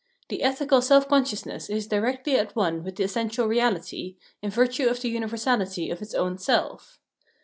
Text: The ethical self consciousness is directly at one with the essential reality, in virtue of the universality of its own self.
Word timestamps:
The 0.29 0.41
ethical 0.41 0.81
self 0.81 1.07
consciousness 1.07 1.69
is 1.69 1.85
directly 1.85 2.35
at 2.35 2.55
one 2.55 2.83
with 2.83 2.95
the 2.95 3.03
essential 3.03 3.45
reality, 3.45 4.15
in 4.41 4.49
virtue 4.49 4.87
of 4.87 4.99
the 4.99 5.09
universality 5.09 5.91
of 5.91 6.01
its 6.01 6.15
own 6.15 6.39
self. 6.39 6.99